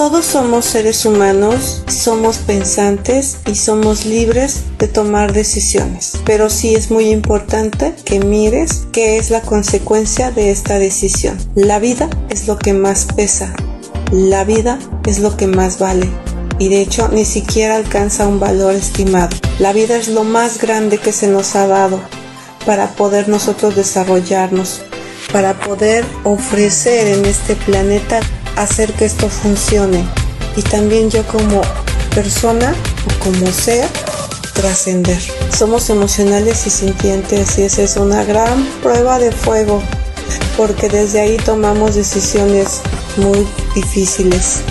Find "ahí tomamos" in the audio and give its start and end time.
41.20-41.94